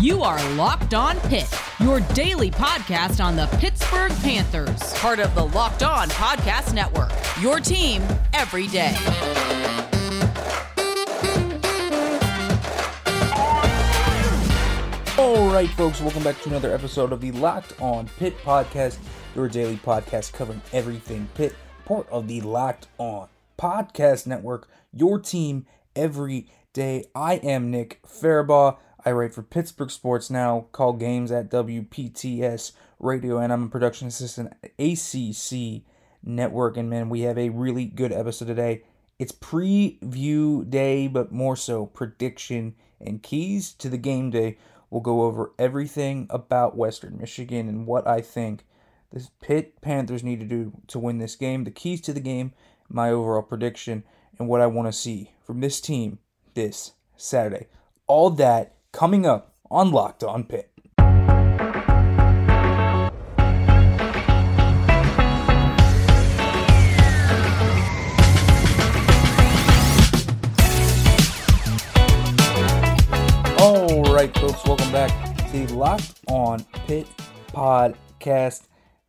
[0.00, 5.44] You are Locked On Pitt, your daily podcast on the Pittsburgh Panthers, part of the
[5.46, 7.10] Locked On Podcast Network.
[7.40, 8.00] Your team
[8.32, 8.94] every day.
[15.18, 18.98] All right, folks, welcome back to another episode of the Locked On Pitt podcast,
[19.34, 21.56] your daily podcast covering everything Pitt,
[21.86, 23.26] part of the Locked On
[23.58, 27.06] Podcast Network, your team every day.
[27.16, 28.76] I am Nick Farabaugh.
[29.04, 34.08] I write for Pittsburgh Sports Now, call games at WPTS Radio, and I'm a production
[34.08, 35.82] assistant at ACC
[36.24, 36.76] Network.
[36.76, 38.82] And man, we have a really good episode today.
[39.18, 44.58] It's preview day, but more so prediction and keys to the game day.
[44.90, 48.64] We'll go over everything about Western Michigan and what I think
[49.12, 52.52] the Pitt Panthers need to do to win this game, the keys to the game,
[52.88, 54.02] my overall prediction,
[54.38, 56.18] and what I want to see from this team
[56.54, 57.66] this Saturday.
[58.06, 60.70] All that coming up on Locked On Pitt.
[73.60, 75.10] All right, folks, welcome back
[75.50, 77.06] to the Locked On Pitt
[77.48, 78.68] podcast.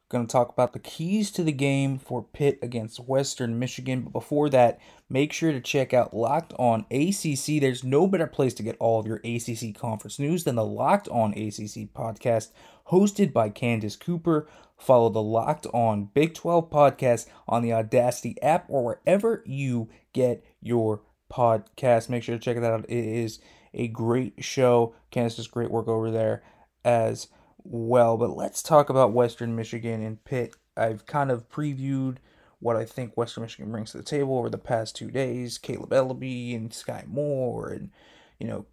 [0.09, 4.01] Going to talk about the keys to the game for Pitt against Western Michigan.
[4.01, 7.61] But before that, make sure to check out Locked On ACC.
[7.61, 11.07] There's no better place to get all of your ACC conference news than the Locked
[11.09, 12.49] On ACC podcast,
[12.87, 14.47] hosted by Candace Cooper.
[14.79, 20.43] Follow the Locked On Big 12 podcast on the Audacy app or wherever you get
[20.59, 22.09] your podcast.
[22.09, 22.85] Make sure to check that out.
[22.89, 23.37] It is
[23.75, 24.95] a great show.
[25.11, 26.41] Candace does great work over there
[26.83, 27.27] as
[27.63, 28.17] well.
[28.17, 30.55] But let's talk about Western Michigan and Pitt.
[30.77, 32.17] I've kind of previewed
[32.59, 35.57] what I think Western Michigan brings to the table over the past two days.
[35.57, 37.91] Kaleb Eleby and Skyy Moore and,
[38.39, 38.65] you know,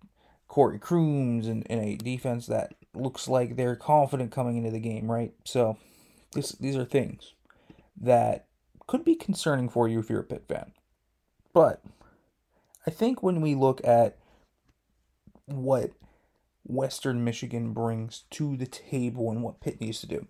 [0.49, 5.11] Corey Crooms and, and a defense that looks like they're confident coming into the game,
[5.11, 5.33] right?
[5.45, 5.77] So
[6.33, 7.35] this, these are things
[8.01, 8.47] that
[8.87, 10.73] could be concerning for you if you're a Pitt fan.
[11.53, 11.83] But
[12.87, 14.17] I think when we look at
[15.47, 15.91] what
[16.69, 20.27] Western Michigan brings to the table and what Pitt needs to do.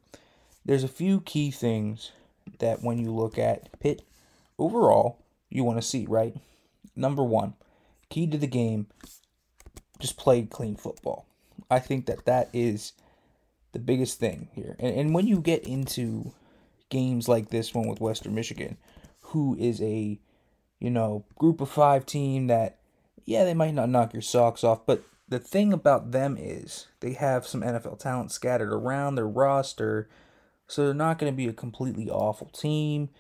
[0.64, 2.12] There's a few key things
[2.58, 4.02] that when you look at Pitt
[4.58, 6.34] overall, you want to see, right?
[6.94, 7.54] Number one,
[8.08, 8.86] key to the game,
[9.98, 11.26] just play clean football.
[11.70, 12.92] I think that that is
[13.72, 14.76] the biggest thing here.
[14.78, 16.32] And, and when you get into
[16.88, 18.76] games like this one with Western Michigan,
[19.20, 20.18] who is a,
[20.78, 22.78] you know, group of five team that,
[23.24, 27.14] yeah, they might not knock your socks off, but the thing about them is they
[27.14, 30.08] have some NFL talent scattered around their roster,
[30.68, 33.10] so they're not going to be a completely awful team.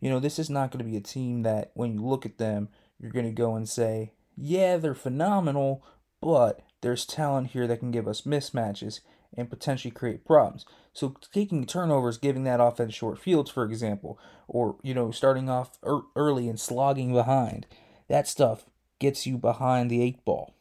[0.00, 2.38] You know, this is not going to be a team that when you look at
[2.38, 2.68] them,
[3.00, 5.84] you're going to go and say, yeah, they're phenomenal,
[6.20, 9.00] but there's talent here that can give us mismatches
[9.36, 10.64] and potentially create problems.
[10.92, 14.18] So taking turnovers, giving that offense short fields, for example,
[14.48, 15.78] or you know starting off
[16.14, 17.66] early and slogging behind,
[18.08, 18.66] that stuff
[18.98, 20.55] gets you behind the eight ball.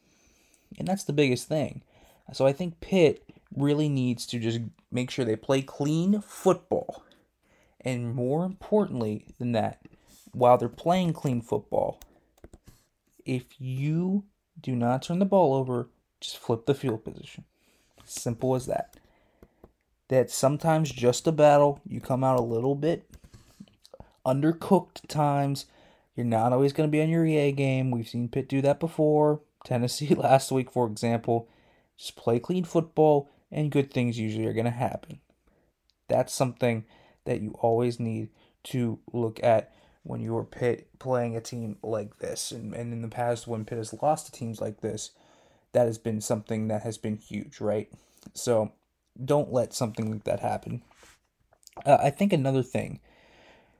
[0.78, 1.82] And that's the biggest thing.
[2.34, 3.24] So I think Pitt
[3.56, 4.60] really needs to just
[4.92, 7.04] make sure they play clean football.
[7.82, 9.82] And more importantly than that,
[10.32, 12.00] while they're playing clean football,
[13.26, 14.26] if you
[14.60, 15.90] do not turn the ball over,
[16.20, 17.46] just flip the field position.
[18.04, 18.96] Simple as that.
[20.08, 21.80] That's sometimes just a battle.
[21.88, 23.08] You come out a little bit
[24.26, 25.66] undercooked times.
[26.16, 27.92] You're not always going to be on your EA game.
[27.92, 29.42] We've seen Pitt do that before.
[29.66, 31.50] Tennessee last week, for example.
[31.98, 35.20] Just play clean football, and good things usually are going to happen.
[36.08, 36.86] That's something
[37.26, 38.30] that you always need
[38.66, 42.52] to look at when you're Pitt playing a team like this.
[42.52, 45.12] And, and in the past, when Pitt has lost to teams like this,
[45.74, 47.92] that has been something that has been huge, right?
[48.34, 48.72] So
[49.24, 50.84] don't let something like that happen.
[51.86, 53.00] Uh, I think another thing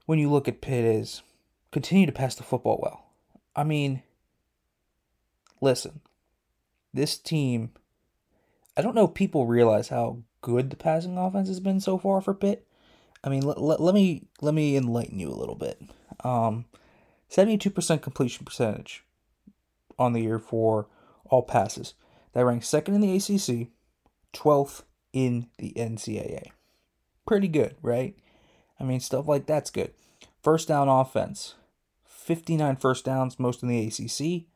[0.06, 1.22] when you look at Pitt is
[1.72, 3.06] continue to pass the football well.
[3.56, 4.02] I mean,
[5.62, 6.02] listen,
[6.94, 7.72] this team,
[8.78, 12.22] I don't know if people realize how good the passing offense has been so far
[12.22, 12.68] for Pitt.
[13.24, 15.82] I mean, let, let, me let me enlighten you a little bit.
[16.24, 16.66] Um,
[17.30, 19.04] 72% completion percentage
[19.98, 20.88] on the year for
[21.26, 21.96] all passes.
[22.34, 23.70] That ranks second in the ACC,
[24.34, 24.84] 12th
[25.14, 26.52] in the NCAA.
[27.26, 28.16] Pretty good, right?
[28.80, 29.94] I mean, stuff like that's good.
[30.44, 31.56] First down offense,
[32.06, 34.48] 59 first downs, most in the ACC,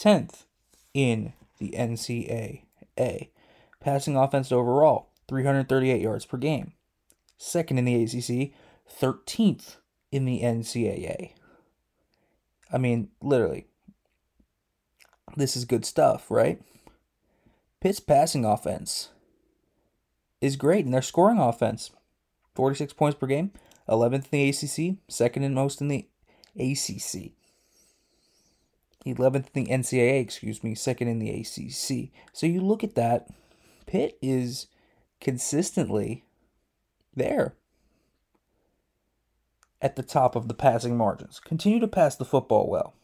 [0.00, 0.44] 10th
[0.94, 3.28] in the NCAA.
[3.80, 6.72] Passing offense overall, 338 yards per game.
[7.36, 8.52] Second in the ACC,
[8.90, 9.76] 13th
[10.10, 11.32] in the NCAA.
[12.72, 13.66] I mean, literally,
[15.36, 16.62] this is good stuff, right?
[17.80, 19.10] Pitt's passing offense
[20.40, 21.90] is great, and their scoring offense
[22.54, 23.52] 46 points per game,
[23.88, 26.06] 11th in the ACC, second in most in the
[26.58, 27.32] ACC.
[29.06, 32.10] 11th in the NCAA, excuse me, second in the ACC.
[32.32, 33.28] So you look at that,
[33.86, 34.66] Pitt is
[35.20, 36.24] consistently
[37.14, 37.54] there
[39.82, 41.40] at the top of the passing margins.
[41.40, 42.94] Continue to pass the football well.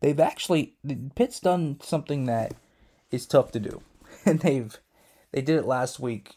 [0.00, 0.76] They've actually
[1.14, 2.54] Pitt's done something that
[3.10, 3.82] is tough to do.
[4.26, 4.78] And they've
[5.32, 6.34] they did it last week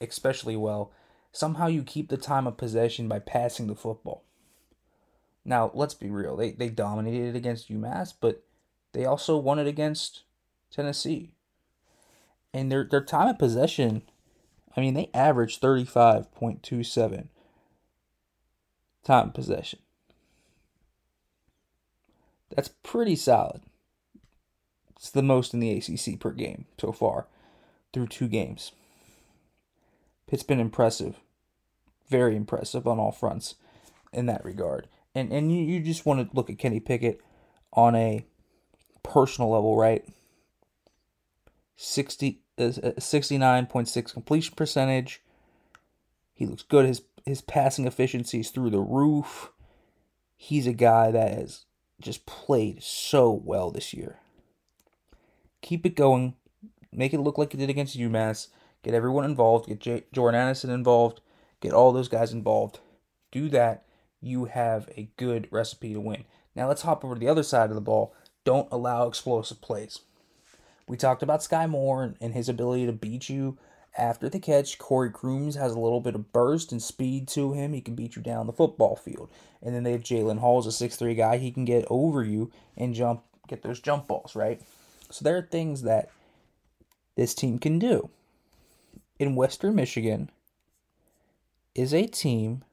[0.00, 0.92] especially well.
[1.32, 4.24] Somehow you keep the time of possession by passing the football.
[5.44, 6.36] Now, let's be real.
[6.36, 8.42] They they dominated against UMass, but
[8.92, 10.22] they also won it against
[10.70, 11.32] Tennessee.
[12.52, 14.02] And their their time of possession,
[14.76, 17.28] I mean, they averaged 35.27
[19.04, 19.78] time of possession.
[22.54, 23.62] That's pretty solid.
[24.96, 27.26] It's the most in the ACC per game so far
[27.92, 28.72] through two games.
[30.26, 31.16] Pitt's been impressive,
[32.08, 33.54] very impressive on all fronts
[34.12, 34.88] in that regard.
[35.14, 37.20] And and you, you just want to look at Kenny Pickett
[37.72, 38.24] on a
[39.02, 40.04] personal level, right?
[41.76, 45.22] 60 uh, 69.6 completion percentage.
[46.34, 46.86] He looks good.
[46.86, 49.50] His his passing efficiency is through the roof.
[50.36, 51.64] He's a guy that has
[52.00, 54.18] just played so well this year.
[55.60, 56.34] Keep it going.
[56.92, 58.48] Make it look like you did against UMass.
[58.82, 59.68] Get everyone involved.
[59.68, 61.20] Get J- Jordan Addison involved.
[61.60, 62.80] Get all those guys involved.
[63.30, 63.84] Do that.
[64.20, 66.24] You have a good recipe to win.
[66.54, 68.14] Now let's hop over to the other side of the ball.
[68.44, 70.00] Don't allow explosive plays.
[70.86, 73.58] We talked about Skyy Moore and his ability to beat you
[73.96, 74.78] after the catch.
[74.78, 77.72] Corey Crooms has a little bit of burst and speed to him.
[77.72, 79.30] He can beat you down the football field.
[79.62, 81.36] And then they have Jaylen Hall as a 6'3 guy.
[81.36, 84.60] He can get over you and jump, get those jump balls, right?
[85.10, 86.10] So there are things that
[87.14, 88.10] this team can do.
[89.18, 90.30] In Western Michigan
[91.74, 92.64] is a team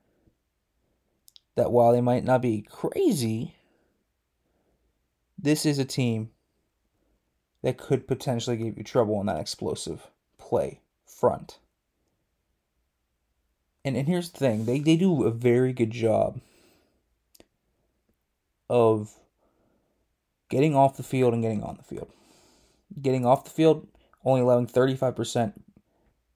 [1.58, 3.56] that while they might not be crazy,
[5.38, 6.30] this is a team
[7.64, 10.08] that could potentially give you trouble on that explosive
[10.38, 11.58] play front.
[13.84, 16.40] And and here's the thing, they, they do a very good job
[18.70, 19.16] of
[20.50, 22.10] getting off the field and getting on the field.
[23.02, 23.88] Getting off the field,
[24.24, 25.54] only allowing 35%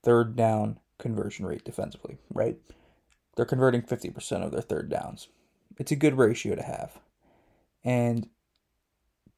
[0.02, 2.58] third down conversion rate defensively, right?
[3.36, 5.28] They're converting 50% of their third downs.
[5.78, 7.00] It's a good ratio to have.
[7.84, 8.30] And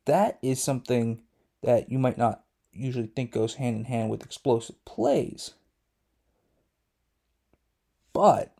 [0.05, 1.21] that is something
[1.61, 2.43] that you might not
[2.73, 5.53] usually think goes hand in hand with explosive plays.
[8.11, 8.53] But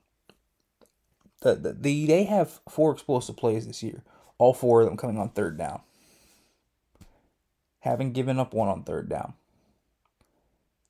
[1.41, 4.03] the, the, the they have four explosive plays this year,
[4.37, 5.81] all four of them coming on third down.
[7.81, 9.33] Having given up one on third down.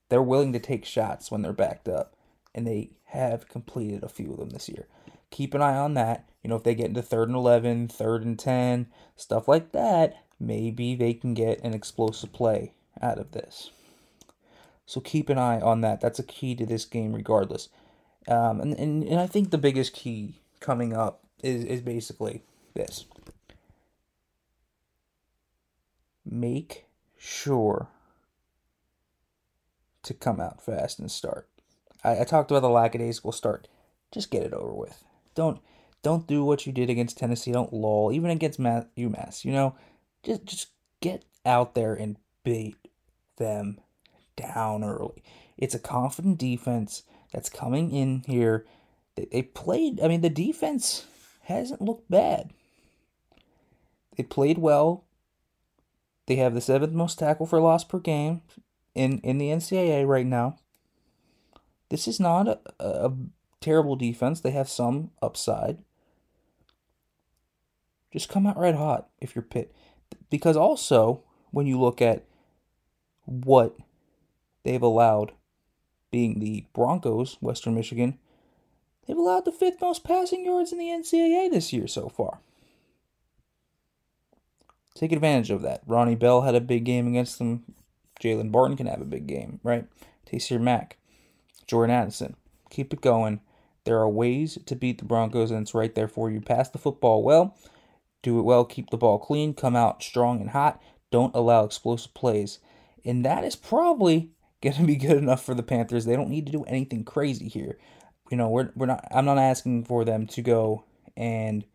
[0.10, 2.16] They're willing to take shots when they're backed up,
[2.54, 4.88] and they have completed a few of them this year.
[5.32, 6.30] Keep an eye on that.
[6.44, 10.24] You know, if they get into third and 11, third and 10, stuff like that,
[10.40, 13.72] maybe they can get an explosive play out of this.
[14.86, 16.02] So keep an eye on that.
[16.02, 17.70] That's a key to this game, regardless.
[18.28, 23.06] Um, and, and, and I think the biggest key coming up is, is basically this
[26.26, 26.86] make
[27.18, 27.90] sure
[30.04, 31.48] to come out fast and start.
[32.04, 33.68] I, I talked about the lackadaisical start.
[34.12, 35.04] Just get it over with.
[35.36, 35.60] Don't
[36.04, 37.52] don't do what you did against Tennessee.
[37.52, 39.46] Don't lull, even against UMass.
[39.46, 39.76] You know,
[40.24, 40.68] just just
[41.02, 42.78] get out there and beat
[43.38, 43.80] them
[44.36, 45.24] down early.
[45.58, 48.66] It's a confident defense that's coming in here.
[49.16, 50.02] They, they played.
[50.02, 51.06] I mean, the defense
[51.44, 52.52] hasn't looked bad.
[54.18, 55.06] They played well.
[56.28, 58.42] They have the seventh most tackle for loss per game
[58.94, 60.58] in in the NCAA right now.
[61.94, 63.14] This is not a, a
[63.62, 64.42] terrible defense.
[64.42, 65.78] They have some upside.
[68.12, 69.72] Just come out red hot if you're Pitt.
[70.32, 71.22] Because also,
[71.52, 72.26] when you look at
[73.26, 73.78] what
[74.64, 75.34] they've allowed,
[76.10, 78.18] being the Broncos, Western Michigan,
[79.06, 82.40] they've allowed the fifth most passing yards in the NCAA this year so far.
[84.96, 85.84] Take advantage of that.
[85.86, 87.66] Ronnie Bell had a big game against them.
[88.20, 89.86] Jaylon Barden can have a big game, right?
[90.26, 90.98] Taysir Mack,
[91.68, 92.36] Jordan Addison.
[92.70, 93.42] Keep it going.
[93.86, 96.40] There are ways to beat the Broncos, and it's right there for you.
[96.40, 97.58] Pass the football well,
[98.22, 100.82] do it well, keep the ball clean, come out strong and hot.
[101.12, 102.60] Don't allow explosive plays.
[103.06, 106.06] And that is probably going to be good enough for the Panthers.
[106.06, 107.78] They don't need to do anything crazy here.
[108.32, 111.66] You know, we're, we're not I'm not asking for them to go and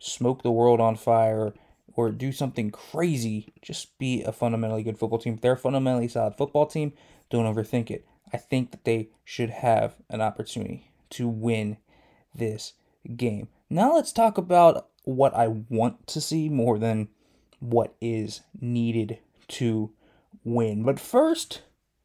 [0.00, 1.54] smoke the world on fire
[1.94, 3.54] or do something crazy.
[3.62, 5.38] Just be a fundamentally good football team.
[5.40, 6.92] They're a fundamentally solid football team,
[7.30, 8.06] don't overthink it.
[8.32, 11.78] I think that they should have an opportunity to win
[12.34, 12.74] this
[13.16, 13.48] game.
[13.70, 17.08] Now let's talk about what I want to see more than
[17.60, 19.18] what is needed
[19.48, 19.92] to
[20.44, 20.82] win.
[20.82, 21.62] But first,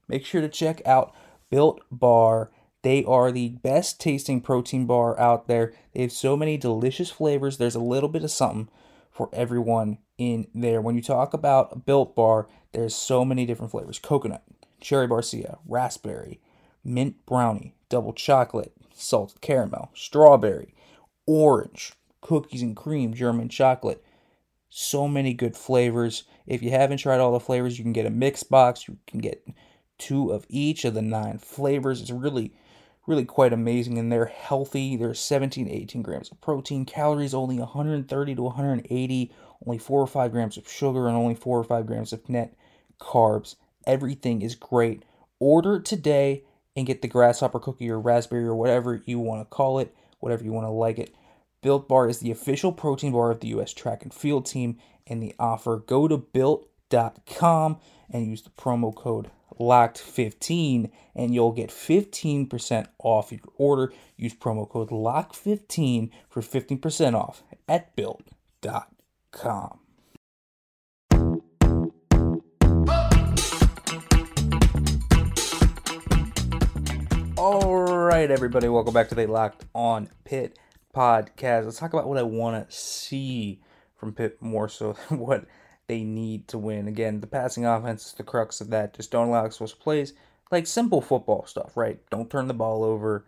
[0.07, 1.13] make sure to check out
[1.49, 2.51] Built Bar.
[2.83, 5.73] They are the best tasting protein bar out there.
[5.93, 7.57] They have so many delicious flavors.
[7.57, 8.69] There's a little bit of something
[9.11, 10.81] for everyone in there.
[10.81, 14.43] When you talk about Built Bar, there's so many different flavors coconut,
[14.81, 16.41] cherry barcia, raspberry,
[16.83, 20.73] mint brownie, double chocolate, salted caramel, strawberry,
[21.25, 24.03] orange, cookies and cream, German chocolate.
[24.69, 26.23] So many good flavors.
[26.47, 28.87] If you haven't tried all the flavors, you can get a mix box.
[28.87, 29.45] You can get
[29.97, 32.01] two of each of the nine flavors.
[32.01, 32.53] It's really,
[33.05, 33.97] really quite amazing.
[33.97, 34.95] And they're healthy.
[34.95, 39.31] They're 17 18 grams of protein, calories only 130 to 180,
[39.67, 42.55] only four or five grams of sugar, and only four or five grams of net
[42.99, 43.55] carbs.
[43.85, 45.03] Everything is great.
[45.39, 46.43] Order today
[46.75, 50.43] and get the grasshopper cookie or raspberry or whatever you want to call it, whatever
[50.43, 51.13] you want to like it.
[51.61, 53.73] Built Bar is the official protein bar of the U.S.
[53.73, 57.77] track and field team, and the offer go to built.com
[58.09, 63.93] and use the promo code LOCKED15 and you'll get 15% off your order.
[64.17, 69.80] Use promo code LOCK15 for 15% off at built.com.
[77.43, 80.59] All right, everybody, welcome back to the Locked On Pitt
[80.95, 81.65] podcast.
[81.65, 83.59] Let's talk about what I want to see
[83.95, 85.45] from Pitt more so than what
[85.87, 86.87] they need to win.
[86.87, 88.93] Again, the passing offense is the crux of that.
[88.93, 90.13] Just don't allow explosive plays,
[90.51, 91.99] like simple football stuff, right?
[92.11, 93.25] Don't turn the ball over.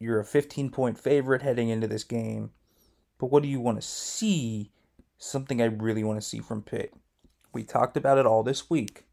[0.00, 2.50] You're a 15 point favorite heading into this game.
[3.16, 4.72] But what do you want to see?
[5.18, 6.92] Something I really want to see from Pitt.
[7.52, 9.04] We talked about it all this week.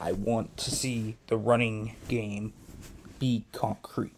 [0.00, 2.54] I want to see the running game
[3.18, 4.14] be concrete.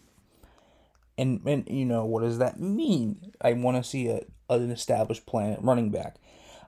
[1.17, 3.33] And and you know what does that mean?
[3.41, 6.15] I want to see a an established plan at running back.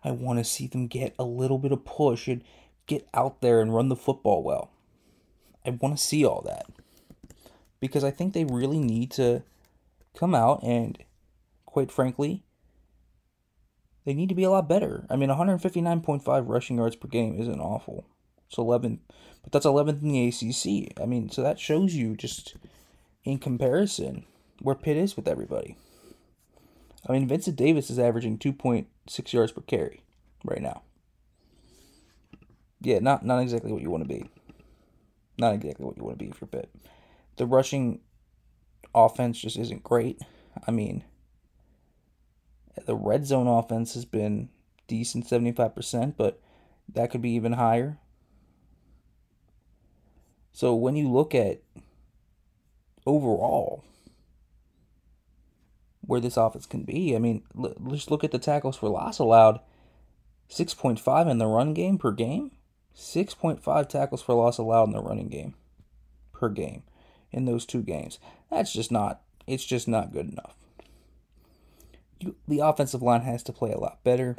[0.04, 2.44] I want to see them get a little bit of push and
[2.88, 4.72] get out there and run the football well.
[5.66, 6.66] I want to see all that
[7.80, 9.44] because I think they really need to
[10.18, 10.98] come out and,
[11.66, 12.44] quite frankly,
[14.06, 15.06] they need to be a lot better.
[15.10, 18.06] I mean, 159.5 rushing yards per game isn't awful.
[18.54, 19.00] It's 11th,
[19.42, 21.02] but that's 11th in the ACC.
[21.02, 22.56] I mean, so that shows you just
[23.24, 24.26] in comparison
[24.62, 25.76] where Pitt is with everybody.
[27.08, 30.04] I mean, Vincent Davis is averaging 2.6 yards per carry
[30.46, 30.84] right now.
[32.80, 34.30] Yeah, not not exactly what you want to be.
[35.40, 36.70] Not exactly what you want to be if you're Pitt.
[37.38, 38.02] The rushing
[38.94, 40.22] offense just isn't great.
[40.68, 41.04] I mean,
[42.86, 44.50] the red zone offense has been
[44.88, 46.40] decent, 75%, but
[46.88, 47.98] that could be even higher.
[50.54, 51.62] So when you look at
[53.06, 53.84] overall
[56.02, 59.60] where this offense can be, I mean, let's look at the tackles for loss allowed
[60.50, 62.52] 6.5 in the run game per game.
[62.96, 65.56] 6.5 tackles for loss allowed in the running game
[66.32, 66.84] per game
[67.32, 68.20] in those two games.
[68.52, 70.56] That's just not it's just not good enough.
[72.20, 74.38] You, the offensive line has to play a lot better.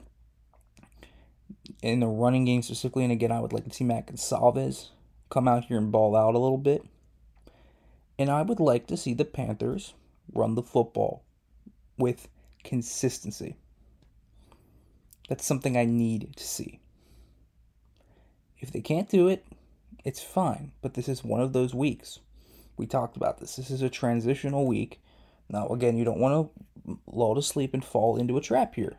[1.83, 4.88] In the running game specifically, and again, I would like to see Matt Goncalves
[5.34, 6.84] come out here and ball out a little bit.
[8.16, 9.94] And I would like to see the Panthers
[10.32, 11.24] run the football
[11.98, 12.28] with
[12.62, 13.56] consistency.
[15.28, 16.78] That's something I need to see.
[18.60, 19.44] If they can't do it,
[20.04, 22.20] it's fine, but this is one of those weeks.
[22.76, 23.56] We talked about this.
[23.56, 25.00] This is a transitional week.
[25.48, 26.52] Now, again, you don't want
[26.86, 28.98] to lull to sleep and fall into a trap here.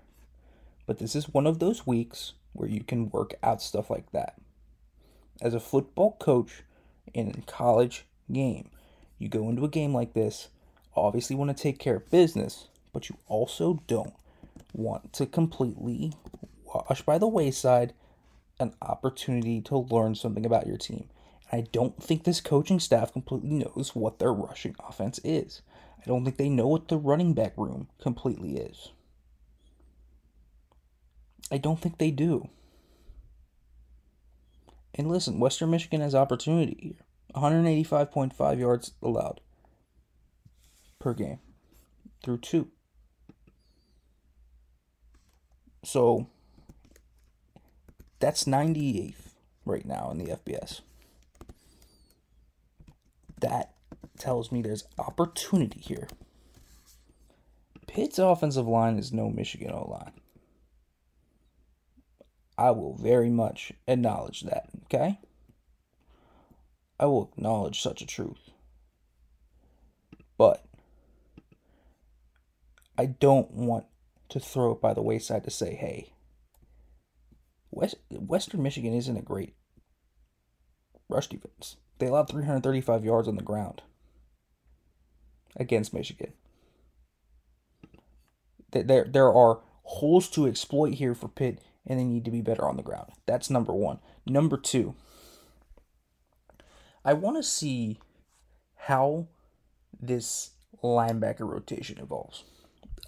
[0.85, 4.35] But this is one of those weeks where you can work out stuff like that.
[5.41, 6.63] As a football coach
[7.13, 8.69] in a college game,
[9.17, 10.49] you go into a game like this,
[10.95, 14.13] obviously want to take care of business, but you also don't
[14.73, 16.13] want to completely
[16.65, 17.93] wash by the wayside
[18.59, 21.09] an opportunity to learn something about your team.
[21.51, 25.61] And I don't think this coaching staff completely knows what their rushing offense is.
[25.99, 28.91] I don't think they know what the running back room completely is.
[31.51, 32.49] I don't think they do.
[34.95, 37.05] And listen, Western Michigan has opportunity here.
[37.35, 39.41] 185.5 yards allowed
[40.99, 41.39] per game
[42.23, 42.69] through two.
[45.83, 46.27] So
[48.19, 49.33] that's 98th
[49.65, 50.79] right now in the FBS.
[53.41, 53.73] That
[54.17, 56.07] tells me there's opportunity here.
[57.87, 60.13] Pitt's offensive line is no Michigan O line.
[62.57, 65.19] I will very much acknowledge that, okay?
[66.99, 68.51] I will acknowledge such a truth.
[70.37, 70.65] But
[72.97, 73.85] I don't want
[74.29, 76.13] to throw it by the wayside to say, hey,
[77.71, 79.55] West, Western Michigan isn't a great
[81.09, 81.75] rush defense.
[81.99, 83.81] They allowed 335 yards on the ground
[85.55, 86.33] against Michigan.
[88.71, 92.67] There, there are holes to exploit here for Pitt, and they need to be better
[92.67, 93.11] on the ground.
[93.25, 93.99] That's number one.
[94.25, 94.95] Number two,
[97.03, 97.99] I want to see
[98.75, 99.27] how
[99.99, 100.51] this
[100.83, 102.43] linebacker rotation evolves.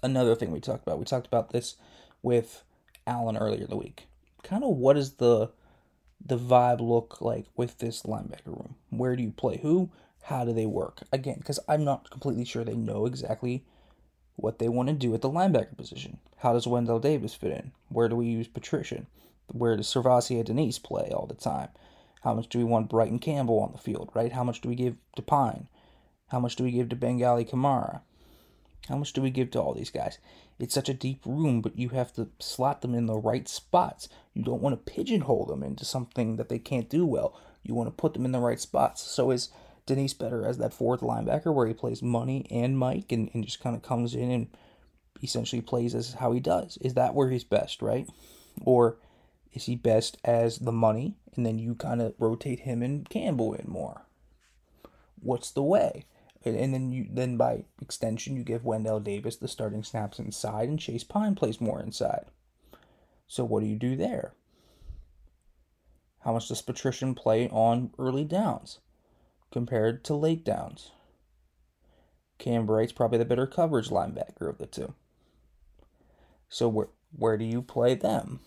[0.02, 0.98] Another thing we talked about.
[0.98, 1.76] We talked about this
[2.22, 2.62] with
[3.06, 4.06] Allen earlier in the week.
[4.42, 5.50] Kind of what does the
[6.24, 8.74] the vibe look like with this linebacker room?
[8.90, 9.90] Where do you play who?
[10.22, 11.02] How do they work?
[11.12, 13.64] Again, because I'm not completely sure they know exactly
[14.38, 16.18] what they want to do at the linebacker position.
[16.38, 17.72] How does Wendel Davis fit in?
[17.88, 19.06] Where do we use Petrishen?
[19.52, 21.70] Where does SirVocea Dennis play all the time?
[22.22, 24.32] How much do we want Brighton Campbell on the field, right?
[24.32, 25.68] How much do we give to Pine?
[26.28, 28.02] How much do we give to Bangally Kamara?
[28.88, 30.18] How much do we give to all these guys?
[30.60, 34.08] It's such a deep room, but you have to slot them in the right spots.
[34.34, 37.38] You don't want to pigeonhole them into something that they can't do well.
[37.64, 39.02] You want to put them in the right spots.
[39.02, 39.50] So is
[39.88, 43.60] Dennis better as that fourth linebacker where he plays money and Mike and, and just
[43.60, 44.48] kind of comes in and
[45.22, 46.78] essentially plays as how he does?
[46.82, 48.06] Is that where he's best, right?
[48.60, 48.98] Or
[49.52, 53.54] is he best as the money and then you kind of rotate him and Campbell
[53.54, 54.06] in more?
[55.20, 56.04] What's the way?
[56.44, 60.78] And then you then by extension you give Wendel Davis the starting snaps inside and
[60.78, 62.26] Chase Pine plays more inside.
[63.26, 64.34] So what do you do there?
[66.20, 68.80] How much does Petrishen play on early downs
[69.50, 70.92] compared to late downs?
[72.38, 74.94] Cam Bright's probably the better coverage linebacker of the two.
[76.48, 78.40] So where where do you play them?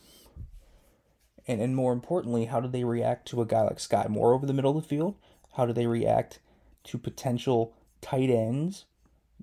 [1.48, 4.46] And and more importantly, how do they react to a guy like Skyy Moore over
[4.46, 5.16] the middle of the field?
[5.54, 6.40] How do they react
[6.84, 8.86] to potential tight ends.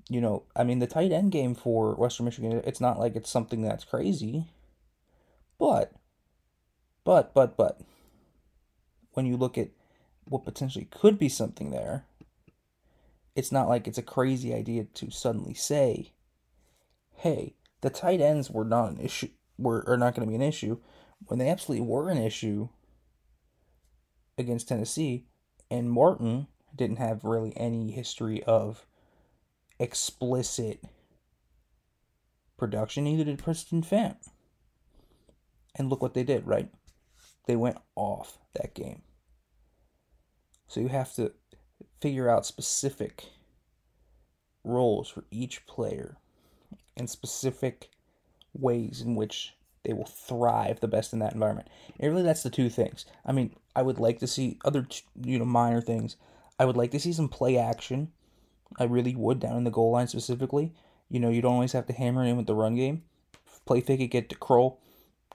[0.09, 3.30] You know, I mean, the tight end game for Western Michigan, it's not like it's
[3.30, 4.46] something that's crazy.
[5.59, 5.92] But,
[7.04, 7.80] but, but, but,
[9.12, 9.70] when you look at
[10.30, 12.04] what potentially could be something there,
[13.34, 16.12] it's not like it's a crazy idea to suddenly say,
[17.16, 20.42] hey, the tight ends were not an issue, were are not going to be an
[20.42, 20.78] issue
[21.26, 22.68] when they absolutely were an issue
[24.36, 25.26] against Tennessee,
[25.70, 28.86] and Martin didn't have really any history of
[29.78, 30.82] explicit
[32.56, 34.16] production, neither did Princeton Fant.
[35.74, 36.68] And look what they did, right?
[37.46, 39.02] They went off that game.
[40.68, 41.33] So you have to
[42.00, 43.24] figure out specific
[44.62, 46.16] roles for each player
[46.96, 47.90] and specific
[48.52, 49.54] ways in which
[49.85, 51.68] they will thrive the best in that environment.
[51.98, 53.07] And really, that's the two things.
[53.24, 54.87] I mean, I would like to see other,
[55.22, 56.16] you know, minor things
[56.59, 58.11] I would like to see some play action.
[58.78, 60.74] I really would down in the goal line specifically.
[61.09, 63.04] You know, you don't always have to hammer in with the run game.
[63.64, 64.78] Play fake it, get to Krull,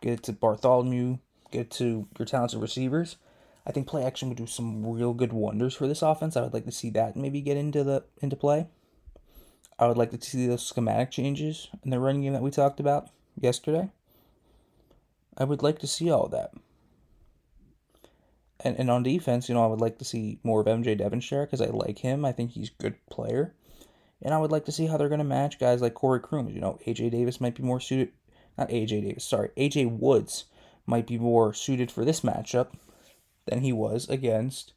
[0.01, 1.17] get it to Bartholomew,
[1.51, 3.15] get it to your talented receivers.
[3.65, 6.35] I think play action would do some real good wonders for this offense.
[6.35, 8.67] I would like to see that maybe get into the into play.
[9.79, 12.79] I would like to see those schematic changes in the running game that we talked
[12.79, 13.89] about yesterday.
[15.37, 16.53] I would like to see all that
[18.63, 21.45] and, and on defense, you know, I would like to see more of MJ Devonshire
[21.45, 22.23] because I like him.
[22.25, 23.53] I think he's a good player.
[24.21, 26.53] And I would like to see how they're going to match guys like Corey Crooms.
[26.53, 28.13] You know, AJ Davis might be more suited.
[28.57, 29.49] Not AJ Davis, sorry.
[29.57, 30.45] AJ Woods
[30.85, 32.67] might be more suited for this matchup
[33.45, 34.73] than he was against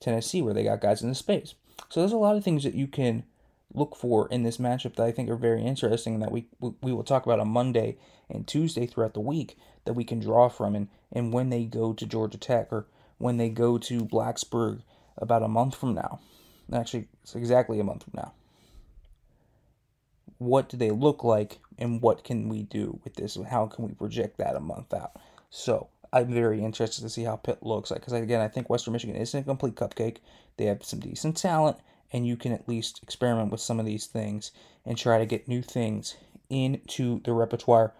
[0.00, 1.54] Tennessee, where they got guys in the space.
[1.88, 3.24] So there's a lot of things that you can
[3.74, 6.92] look for in this matchup that I think are very interesting and that we we
[6.92, 7.96] will talk about on Monday
[8.28, 11.92] and Tuesday throughout the week that we can draw from and, and when they go
[11.92, 12.86] to Georgia Tech or
[13.18, 14.82] when they go to Blacksburg
[15.16, 16.20] about a month from now.
[16.72, 18.32] Actually, it's exactly a month from now.
[20.38, 23.86] What do they look like and what can we do with this and how can
[23.86, 25.12] we project that a month out?
[25.50, 28.92] So, I'm very interested to see how Pitt looks like because again, I think Western
[28.92, 30.18] Michigan isn't a complete cupcake.
[30.56, 31.78] They have some decent talent
[32.12, 34.52] and you can at least experiment with some of these things
[34.84, 36.16] and try to get new things
[36.50, 37.94] into the repertoire.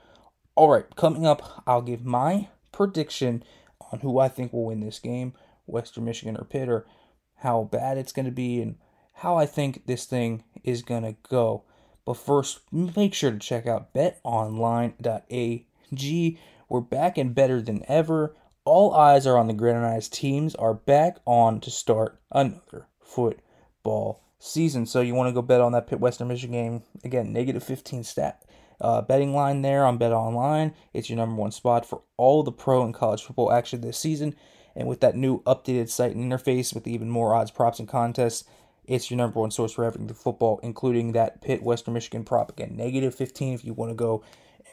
[0.54, 3.42] All right, coming up, I'll give my prediction
[3.90, 5.32] on who I think will win this game,
[5.66, 6.86] Western Michigan or Pitt, or
[7.36, 8.76] how bad it's going to be, and
[9.14, 11.64] how I think this thing is going to go.
[12.04, 15.68] But first, make sure to check out betonline.ag.
[16.72, 18.34] We're back and better than ever.
[18.64, 24.86] All eyes are on the Granite teams are back on to start another football season.
[24.86, 28.04] So you want to go bet on that Pitt Western Michigan game again, negative 15
[28.04, 28.42] stat
[28.80, 30.72] uh, betting line there on Bet Online.
[30.94, 34.34] It's your number one spot for all the pro and college football action this season.
[34.74, 38.44] And with that new updated site and interface with even more odds, props, and contests,
[38.86, 42.50] it's your number one source for everything football, including that Pitt Western Michigan prop.
[42.50, 44.24] Again, negative 15 if you want to go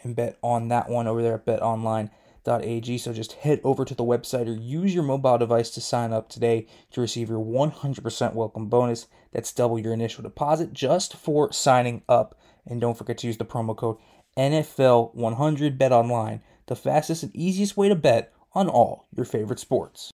[0.03, 2.97] and bet on that one over there at betonline.ag.
[2.97, 6.29] So just head over to the website or use your mobile device to sign up
[6.29, 9.07] today to receive your 100% welcome bonus.
[9.31, 12.39] That's double your initial deposit just for signing up.
[12.65, 13.97] And don't forget to use the promo code
[14.37, 20.11] NFL100 Bet Online, the fastest and easiest way to bet on all your favorite sports.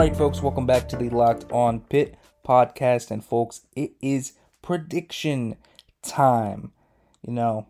[0.00, 3.10] Right, folks, welcome back to the Locked On Pitt podcast.
[3.10, 4.32] And, folks, it is
[4.62, 5.56] prediction
[6.00, 6.72] time.
[7.20, 7.66] You know,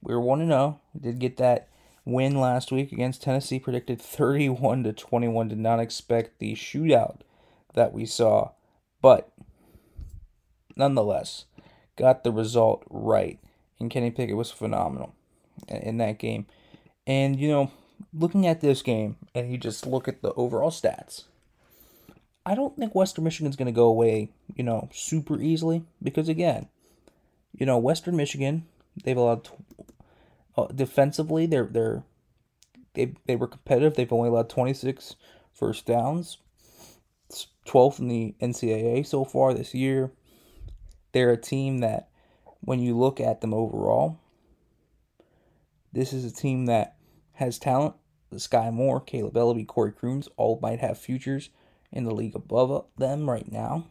[0.00, 0.80] we were 1 0.
[0.94, 1.68] We did get that
[2.06, 5.48] win last week against Tennessee, predicted 31 to 21.
[5.48, 7.18] Did not expect the shootout
[7.74, 8.52] that we saw,
[9.02, 9.30] but
[10.76, 11.44] nonetheless,
[11.96, 13.38] got the result right.
[13.78, 15.14] And Kenny Pickett was phenomenal
[15.68, 16.46] in that game.
[17.06, 17.70] And, you know,
[18.14, 21.24] looking at this game and you just look at the overall stats,
[22.50, 26.66] I don't think Western Michigan's going to go away, you know, super easily because, again,
[27.56, 28.66] you know, Western Michigan,
[29.04, 29.48] they've allowed
[30.56, 32.02] uh, defensively, they're they're
[32.94, 33.94] they they were competitive.
[33.94, 35.14] They've only allowed 26
[35.52, 36.38] first downs,
[37.68, 40.10] 12th in the NCAA so far this year.
[41.12, 42.08] They're a team that,
[42.62, 44.18] when you look at them overall,
[45.92, 46.96] this is a team that
[47.34, 47.94] has talent.
[48.30, 51.50] The Skyy Moore, Kaleb Eleby, Corey Crooms all might have futures
[51.92, 53.86] in the league above them right now.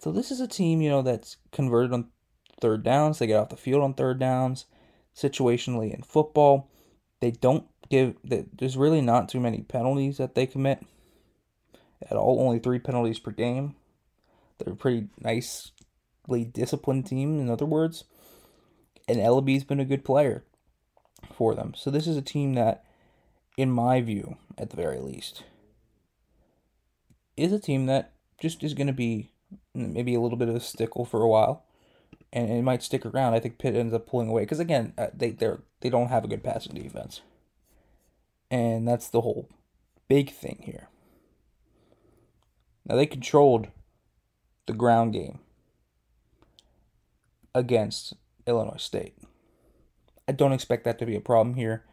[0.00, 2.08] So this is a team, you know, that's converted on
[2.60, 3.18] third downs.
[3.18, 4.66] They get off the field on third downs.
[5.14, 6.70] Situationally in football,
[7.20, 8.14] they don't give.
[8.22, 10.84] There's really not too many penalties that they commit
[12.08, 12.40] at all.
[12.40, 13.74] Only three penalties per game.
[14.58, 18.04] They're a pretty nicely disciplined team, in other words.
[19.08, 20.44] And Eleby's been a good player
[21.32, 21.74] for them.
[21.76, 22.84] So this is a team that,
[23.56, 25.42] in my view, at the very least,
[27.38, 29.30] is a team that just is going to be
[29.74, 31.64] maybe a little bit of a stickle for a while
[32.32, 33.34] and it might stick around.
[33.34, 36.24] I think Pitt ends up pulling away because again, uh, they they they don't have
[36.24, 37.22] a good passing defense,
[38.50, 39.48] and that's the whole
[40.08, 40.88] big thing here.
[42.84, 43.68] Now they controlled
[44.66, 45.40] the ground game
[47.54, 48.14] against
[48.46, 49.14] Illinois State.
[50.26, 51.84] I don't expect that to be a problem here.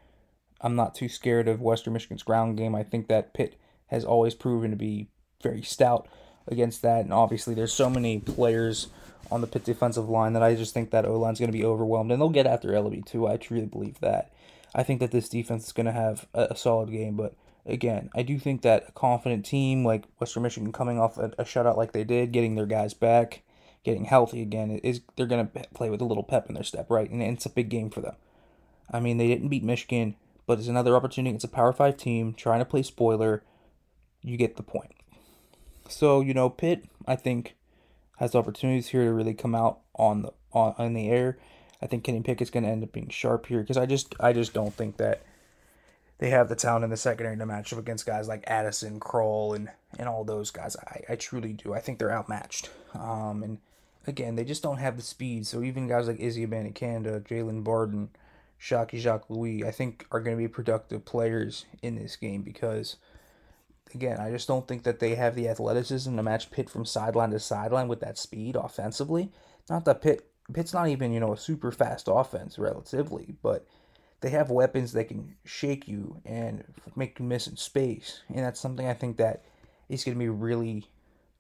[0.62, 2.76] I'm not too scared of Western Michigan's ground game.
[2.76, 3.56] I think that Pitt
[3.88, 5.10] has always proven to be
[5.42, 6.08] very stout
[6.48, 8.88] against that, and obviously there's so many players
[9.32, 11.66] on the Pitt defensive line that I just think that O line's going to be
[11.66, 13.28] overwhelmed, and they'll get after Eleby too.
[13.28, 14.32] I truly believe that.
[14.74, 17.34] I think that this defense is going to have a, a, solid game, but
[17.66, 21.46] again, I do think that a confident team like Western Michigan coming off a, a
[21.46, 23.44] shutout like they did, getting their guys back,
[23.84, 26.88] getting healthy again, is they're going to play with a little pep in their step,
[26.90, 27.10] right?
[27.10, 28.16] And it's a big game for them.
[28.92, 31.34] I mean, they didn't beat Michigan, but it's another opportunity.
[31.36, 33.44] It's a Power Five team trying to play spoiler.
[34.22, 34.92] You get the point.
[35.88, 37.56] So you know, Pitt, I think
[38.18, 41.38] has opportunities here to really come out on the on, on the air.
[41.82, 44.34] I think Kenny Pickett's going to end up being sharp here because I just I
[44.34, 45.22] just don't think that
[46.18, 49.56] they have the talent in the secondary to match up against guys like Addison, Krull,
[49.56, 49.70] and
[50.00, 50.76] and all those guys.
[50.88, 51.74] I, I truly do.
[51.74, 52.70] I think they're outmatched.
[52.94, 53.58] Um, and
[54.08, 55.46] again, they just don't have the speed.
[55.46, 58.10] So even guys like Izzy Abanikanda, Jaylon Barden,
[58.58, 62.96] Shocky Jacques-Louis, I think are going to be productive players in this game because–
[63.94, 67.32] again, I just don't think that they have the athleticism to match Pitt from sideline
[67.32, 69.32] to sideline with that speed offensively.
[69.70, 73.66] Not that Pitt Pitt's not even, you know, a super fast offense relatively, but
[74.22, 76.64] they have weapons that can shake you and
[76.96, 78.22] make you miss in space.
[78.30, 79.44] And that's something I think that
[79.90, 80.86] is going to be really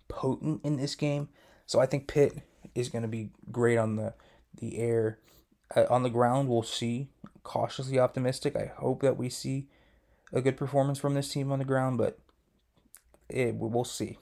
[0.07, 1.29] potent in this game.
[1.65, 2.41] So I think Pitt
[2.73, 4.13] is going to be great on the
[4.57, 5.19] the air.
[5.75, 7.09] Uh, on the ground, we'll see.
[7.43, 8.55] Cautiously optimistic.
[8.55, 9.67] I hope that we see
[10.33, 12.19] a good performance from this team on the ground, but
[13.29, 14.17] it, we'll see.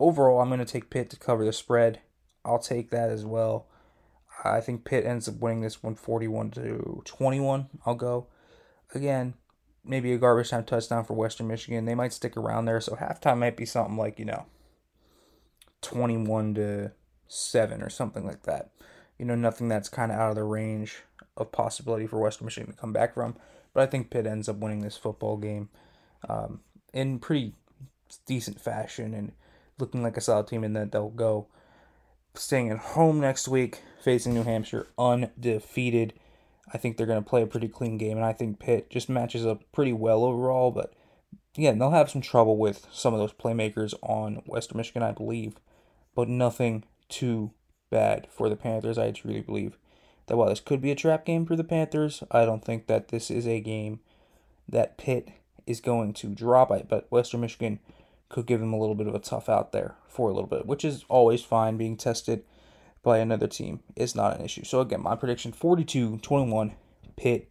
[0.00, 2.00] Overall, I'm going to take Pitt to cover the spread.
[2.44, 3.66] I'll take that as well.
[4.44, 7.68] I think Pitt ends up winning this one, forty-one to 21.
[7.84, 8.28] I'll go.
[8.94, 9.34] Again,
[9.84, 11.84] maybe a garbage time touchdown for Western Michigan.
[11.84, 14.46] They might stick around there, so halftime might be something like, you know,
[15.82, 16.92] 21 to
[17.26, 18.70] 7 or something like that.
[19.18, 20.98] You know, nothing that's kind of out of the range
[21.36, 23.36] of possibility for Western Michigan to come back from.
[23.74, 25.68] But I think Pitt ends up winning this football game
[26.28, 26.60] um,
[26.92, 27.54] in pretty
[28.26, 29.32] decent fashion and
[29.78, 31.46] looking like a solid team, and then they'll go
[32.34, 36.14] staying at home next week, facing New Hampshire undefeated.
[36.72, 39.08] I think they're going to play a pretty clean game, and I think Pitt just
[39.08, 40.70] matches up pretty well overall.
[40.70, 40.92] But
[41.56, 45.56] yeah, they'll have some trouble with some of those playmakers on Western Michigan, I believe,
[46.14, 47.52] but nothing too
[47.90, 48.98] bad for the Panthers.
[48.98, 49.78] I truly believe
[50.26, 53.08] that while this could be a trap game for the Panthers, I don't think that
[53.08, 54.00] this is a game
[54.68, 55.30] that Pitt
[55.66, 56.86] is going to drop it.
[56.88, 57.80] But Western Michigan
[58.28, 60.66] could give them a little bit of a tough out there for a little bit,
[60.66, 61.76] which is always fine.
[61.76, 62.44] Being tested
[63.02, 64.64] by another team is not an issue.
[64.64, 66.74] So again, my prediction 42-21
[67.16, 67.50] Pitt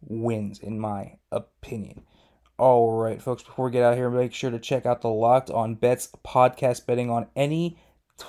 [0.00, 2.02] wins in my opinion.
[2.58, 5.50] All right, folks, before we get out here, make sure to check out the Locked
[5.50, 7.78] on Bets podcast betting on any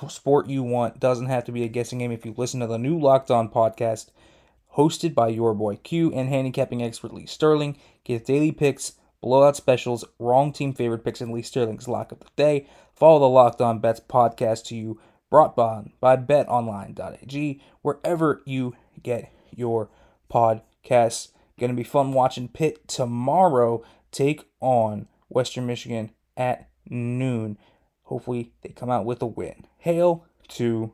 [0.08, 0.98] sport you want.
[0.98, 3.48] Doesn't have to be a guessing game if you listen to the new Locked On
[3.48, 4.10] podcast
[4.76, 7.76] hosted by your boy Q and handicapping expert Lee Sterling.
[8.02, 12.26] Get daily picks, blowout specials, wrong team favorite picks, and Lee Sterling's lock of the
[12.36, 12.68] day.
[12.94, 19.32] Follow the Locked On Bets podcast to you, brought on by betonline.ag, wherever you get
[19.50, 19.88] your
[20.30, 21.28] podcasts.
[21.58, 23.82] Going to be fun watching Pitt tomorrow
[24.12, 27.56] take on Western Michigan at noon.
[28.02, 29.64] Hopefully, they come out with a win.
[29.78, 30.92] Hail to